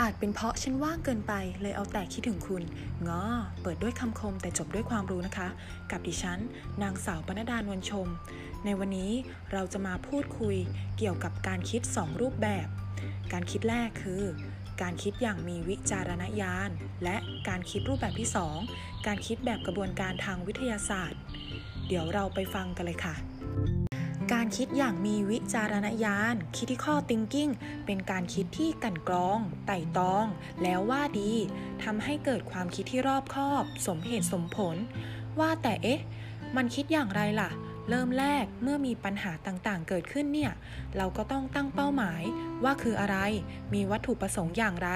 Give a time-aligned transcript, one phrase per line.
[0.00, 2.62] อาจเป็นเพราะฉันว่างเกินไปเลยเอาแต่คิดถึงคุณ
[3.06, 3.22] งอ
[3.62, 5.48] เปิดด้วยคำคมแต่จบด้วยความรู้นะคะ
[5.90, 6.40] กับดิฉัน
[6.82, 8.06] นางสาวปนดานวลชม
[8.64, 9.12] ในวันนี้
[9.52, 10.56] เราจะมาพูดคุย
[10.98, 12.66] เกี่ยวกับการคิด 2 รูปแบบ
[13.32, 14.22] การคิดแรกคือ
[14.82, 16.70] การคิดอย่างมีวิจารณญาณ
[17.04, 17.16] และ
[17.48, 18.28] การคิดรูปแบบที่
[18.68, 21.20] 2 การคิดแบบกระบวนการทางวิทยาศาสตร์
[21.88, 23.14] เดี๋ยวเราไปฟังกันเลยค่ะ
[24.32, 27.52] การคิดอย่างมีวิจารณญาณ critical thinking
[27.86, 30.26] เป็นการคิดที่กันกรอง ไต่ตอง
[30.62, 31.32] แล้วว่าดี
[31.84, 34.76] ทำให้เกิดความคิดที่รอบคอบ สมเหตุสมผล
[35.40, 36.00] ว่าแต่เอ๊ะ
[36.56, 37.50] มันคิดอย่างไรล่ะ
[37.88, 40.52] เริ่มแรกเมื่อมีปัญหาต่างๆ เกิดขึ้นเนี่ย
[40.96, 42.22] เราก็ต้องตั้งเป้าหมาย
[42.64, 43.18] ว่าคืออะไร
[43.74, 44.90] มีวัตถุประสงค์อย่างไร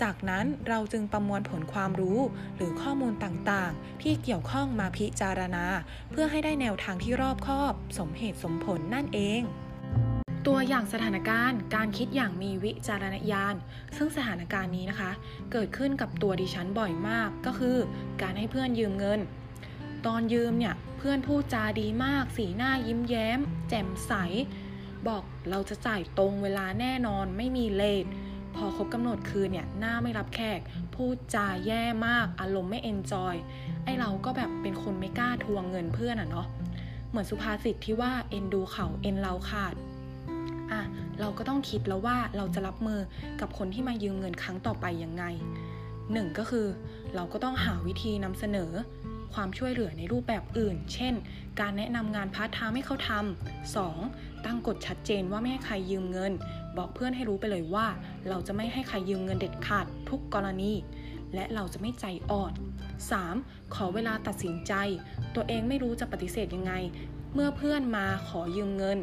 [0.00, 2.20] จากนั้นเราจึงประมวลผลความรู้
[2.56, 5.64] หรือข้อมูลต่างๆ ที่เกี่ยวข้องมาพิจารณา
[6.10, 9.42] เพื่อให้ได้แนวทางที่รอบคอบ สมเหตุสมผลนั่นเอง
[10.46, 13.54] ตัวอย่างสถานการณ์การคิดอย่างมีวิจารณญาณ
[13.96, 15.10] ซึ่งสถานการณ์นี้นะคะ
[15.52, 17.76] เกิดขึ้นกับตัวดิฉันบ่อยมากก็คือ
[18.22, 19.20] การให้เพื่อนยืมเงิน
[20.06, 24.12] ตอนยืมเนี่ยเพื่อนพูดจาดีมาก สีหน้ายิ้มแย้ม แจ่มใส
[25.08, 28.04] บอกเราจะจ่ายตรงเวลาแน่นอนไม่มีเลท
[28.54, 30.60] พอครบกำหนดคืนเนี่ยหน้าไม่รับแขก
[30.94, 33.34] พูดจาแย่มากอารมณ์ไม่เอนจอย
[33.84, 36.46] ไอเราก็แบบเป็นคนไม่กล้าทวงเงินเพื่อนอะเนาะ
[37.08, 39.74] เหมือนสุภาษิตที่ว่าเอ็นดูเขาเอ็นเราขาด
[40.72, 40.80] อะ
[41.20, 43.00] เราก็ต้องคิดแล้วว่าเราจะรับมือ
[43.40, 45.24] กับคนที่มายืมเงินครั้งต่อไปยังไง
[46.12, 46.66] หนึ่งก็คือ
[47.14, 48.70] เราก็ต้องหาวิธีนำเสนอ
[49.34, 51.14] ความช่วยเหลือในรูปแบบอื่น เช่น
[51.60, 53.98] การแนะนำงานพาร์ทไทม์ให้เขาทำสอง
[54.44, 56.32] ตั้งกฎชัดเจนว่าไม่ให้ใครยืมเงิน
[56.76, 57.86] บอกเพื่อนให้รู้ไปเลยว่า
[58.28, 60.72] เราจะไม่ให้ใครยืมเงินเด็ดขาดทุกกรณี
[61.34, 62.52] และเราจะไม่ใจอ่อน
[63.12, 63.74] 3.
[63.74, 64.72] ขอเวลาตัดสินใจ
[65.34, 66.72] ตัวเองไม่รู้จะปฏิเสธยังไง
[67.34, 68.98] เมื่อเพื่อนมาขอยืมเงิน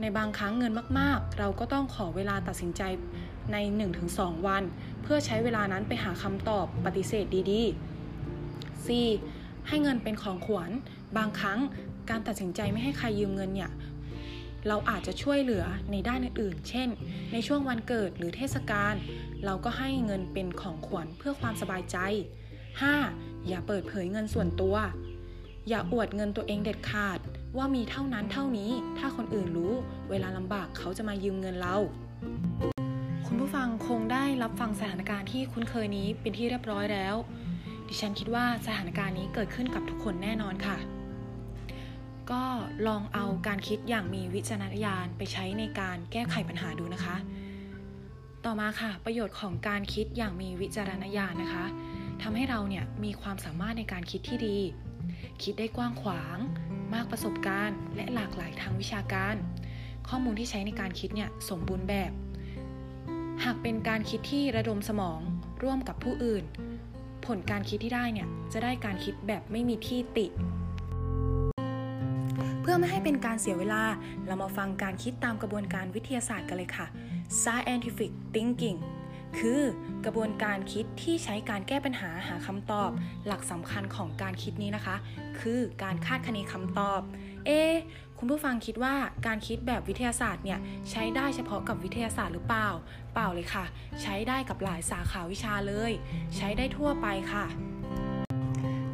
[0.00, 2.82] ในบางครั้งเงินมากๆ เราก็ต้องขอเวลาตัดสินใจ
[3.52, 3.56] ใน
[4.02, 4.62] 1-2 วัน
[5.02, 7.87] เพื่อใช้เวลานั้นไปหาคำตอบปฏิเสธดีๆ
[9.02, 9.68] 4.
[9.68, 10.70] ให้เงินเป็นของขวัญ
[11.16, 11.58] บางครั้ง
[12.10, 13.70] การตัดสินใจไม่ให้ใครยืมเงินเนี่ย
[14.68, 16.88] เราอาจจะช่วยเหลือในด้านอื่นๆ เช่น
[17.32, 18.94] ในช่วงวันเกิดหรือเทศกาล
[19.44, 21.96] เราก็ให้เงินเป็นของขวัญเพื่อความสบายใจ
[22.72, 23.46] 5.
[23.48, 24.76] อย่าเปิดเผยเงินส่วนตัว
[25.68, 27.18] อย่าอวดเงินตัวเองเด็ดขาด
[27.56, 29.72] ว่ามีเท่านั้นเท่านี้ ถ้าคนอื่นรู้
[30.10, 31.76] เวลาลำบากเขาจะมายืมเงินเรา
[33.26, 37.14] คุณผู้ฟังคงได้รับฟังสถานการณ์ที่คุ้นเคยนี้เป็นที่เรียบร้อยแล้ว
[37.88, 40.78] ดิฉันคิดว่าสถานการณ์นี้เกิดขึ้นกับทุกคนแน่นอนค่ะ
[42.30, 42.44] ก็
[42.86, 47.16] ลองเอาการคิดอย่างมีวิจารณญาณไปใช้ในการแก้ไขปัญหาดูนะคะ
[48.44, 51.64] ต่อมาค่ะ ประโยชน์ของการคิดอย่างมีวิจารณญาณนะคะ
[52.22, 54.58] ทำให้เราเนี่ยมีความสามารถในการคิดที่ดี
[55.42, 56.38] คิดได้กว้างขวาง
[56.94, 59.36] มากประสบการณ์ และหลากหลายทางวิชาการ
[60.08, 62.12] ข้อมูลที่ใช้ในการคิดเนี่ยสมบูรณ์แบบ
[63.44, 65.20] หากเป็นการคิดที่ระดมสมอง
[65.62, 66.44] ร่วมกับผู้อื่น
[67.28, 70.26] ผลการคิดที่ได้เนี่ยจะได้การคิดแบบไม่มีที่ติ
[72.60, 73.82] เพื่อไม่ให้เป็นการเสียเวลา
[74.26, 76.86] เรามาฟังการคิดตามกระบวนการวิทยาศาสตร์กันเลยค่ะ
[77.42, 78.78] scientific thinking
[79.38, 79.62] คือ
[80.04, 82.90] กระบวนการคิดที่ใช้การแก้ปัญหาหาคำตอบ
[83.26, 84.96] หลักสำคัญของการคิดนี้นะคะ
[85.40, 87.00] คือการคาดคะเนคำตอบ
[87.46, 87.50] เอ
[88.20, 88.94] คุณผู้ฟังคิดว่า
[89.26, 90.58] การคิดแบบวิทยาศาสตร์เนี่ย
[90.90, 92.68] ใช้ได้เฉพาะกับวิทยาศาสตร์หรือเปล่า
[93.14, 93.64] เปล่าเลยค่ะ
[94.02, 95.92] ใช้ได้กับหลายสาขาวิชาเลย
[96.36, 97.46] ใช้ได้ทั่วไปค่ะ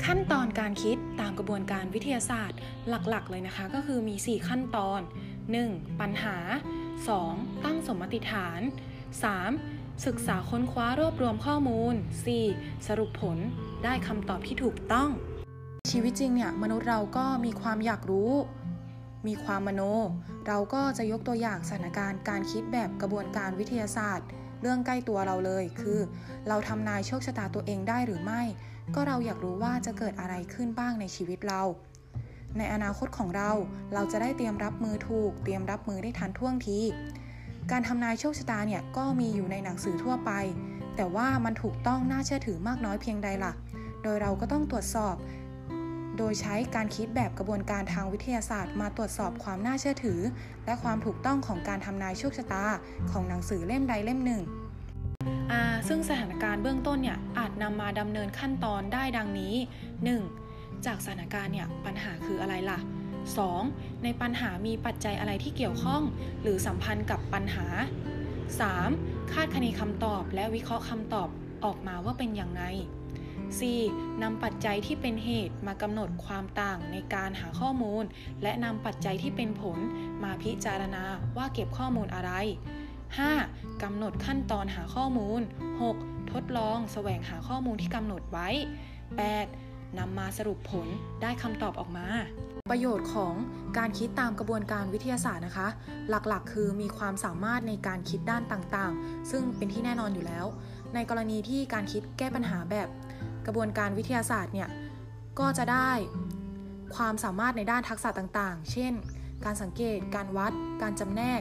[0.04, 2.58] ขั้นตอนการคิดตามกระบวนการวิทยาศาสตร์
[2.88, 5.00] หลักๆ เลยนะคะ ก็คือมี 4 ขั้นตอน
[5.50, 6.00] 1.
[6.00, 6.36] ปัญหา
[7.00, 7.64] 2.
[7.64, 8.60] ตั้งสมมติฐาน
[9.32, 10.06] 3.
[10.06, 11.94] ศึกษาค้นคว้ารวบรวมข้อมูล
[12.40, 12.86] 4.
[12.86, 13.38] สรุปผล
[13.84, 15.10] ได้คำตอบที่ถูกต้อง
[15.90, 18.32] ชีวิตจริงเนี่ยมนุษย์เราก็มีความอยากรู้
[19.26, 19.82] มีความมโน
[20.46, 24.26] เราก็จะยกตัวอย่างสถานการณ์การคิดแบบกระบวนการวิทยาศาสตร์
[24.60, 26.00] เรื่องใกล้ตัวเราเลย คือ
[26.48, 28.42] เราทำนายโชคชะตาตัวเองได้หรือไม่
[28.94, 31.62] ก็เราอยากรู้ว่าจะเกิดอะไรขึ้นบ้างในชีวิตเรา
[32.58, 33.50] ในอนาคตของเรา
[33.94, 36.78] เราจะได้เตรียมรับมือถูก เตรียมรับมือได้ทันท่วงที
[37.70, 40.30] การทำนายโชคชะตาเนี่ยก็มีอยู่ในหนังสือทั่วไป
[40.96, 43.52] แต่ว่ามันถูกต้องน่าเชื่อถือมากน้อยเพียงใดล่ะ
[44.02, 45.14] โดยเราก็ต้องตรวจสอบ
[46.18, 50.20] โดยใช้การคิดแบบกระบวนการทางวิทยาศาสตร์ มาตรวจสอบความน่าเชื่อถือ
[50.66, 52.64] และความถูกต้องของการทำนายโชคชะตา
[53.10, 54.42] ของหนังสือเล่มใดเล่มหนึ่ง
[55.88, 59.54] ซึ่งสถานการณ์เบื้องต้นเนี่ยอาจนำมาดำเนินขั้นตอนได้ดังนี้
[60.20, 60.86] 1.
[60.86, 62.78] จากสถานการณ์เนี่ยปัญหาคืออะไรล่ะ
[63.40, 64.02] 2.
[64.04, 66.02] ในปัญหามีปัจจัยอะไรที่เกี่ยวข้อง
[66.42, 67.66] หรือสัมพันธ์กับปัญหา
[68.50, 69.32] 3.
[69.32, 71.28] คาดคะเนคำตอบและวิเคราะห์คำตอบ
[71.64, 72.62] ออกมาว่าเป็นอย่างไร
[73.62, 74.22] 4.
[74.22, 78.04] นำปัจจัยที่เป็นเหตุมากำหนดความต่างในการหาข้อมูล
[78.42, 79.78] และนำปัจจัยที่เป็นผล
[80.22, 81.04] มาพิจารณา
[81.36, 82.32] ว่าเก็บข้อมูลอะไร
[83.28, 83.82] 5.
[83.82, 85.40] กำหนดขั้นตอนหาข้อมูล
[85.90, 86.32] 6.
[86.32, 88.48] ทดลองแสวงหาข้อมูลที่กำหนดไว้
[89.24, 89.98] 8.
[89.98, 90.86] นำมาสรุปผล
[91.22, 92.06] ได้คำตอบออกมา
[92.70, 93.34] ประโยชน์ของ
[93.78, 95.68] การคิดตามกระบวนการวิทยาศาสตร์นะคะ
[96.08, 100.46] หลักๆ คือมีความสามารถในการคิดด้านต่างๆ ซึ่งเป็นที่แน่นอนอยู่แล้ว
[100.94, 102.88] ในกรณีที่การคิดแก้ปัญหาแบบ
[103.46, 104.68] กระบวนการวิทยาศาสตร์เนี่ย
[105.38, 105.90] ก็จะได้
[106.96, 108.92] ความสามารถในด้านทักษะต่างๆ เช่น
[109.44, 110.52] การสังเกต การวัด
[110.82, 111.40] การจำแนก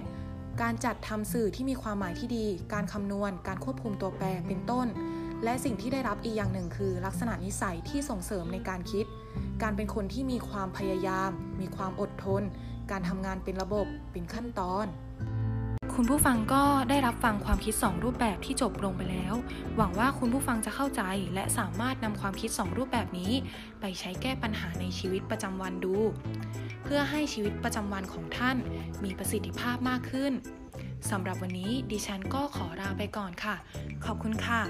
[0.61, 4.87] การจัดทำสื่อที่มีความหมายที่ดี การคำนวณ การควบคุมตัวแปร เป็นต้น
[5.43, 9.05] และสิ่งที่ได้รับอีกอย่างหนึ่งคือ ลักษณะนิสัยที่ส่งเสริมในการคิด
[9.61, 12.43] การเป็นคนที่มีความพยายาม มีความอดทน
[12.91, 14.85] การทำงานเป็นระบบ เป็นขั้นตอน
[15.97, 19.33] คุณผู้ฟังก็ได้รับฟังความคิด 2 รูปแบบที่จบลงไปแล้ว
[19.77, 21.01] หวังว่าคุณผู้ฟังจะเข้าใจ
[21.33, 23.31] และสามารถนำความคิด 2 รูปแบบนี้
[23.81, 25.95] ไปใช้แก้ปัญหาในชีวิตประจำวันดู
[26.83, 28.57] เพื่อให้ชีวิตประจำวันของท่าน
[29.03, 30.33] มีประสิทธิภาพมากขึ้น
[31.09, 33.55] สำหรับวันนี้ดิฉันก็ขอลาไปก่อนค่ะ
[34.05, 34.61] ขอบคุณค่ะ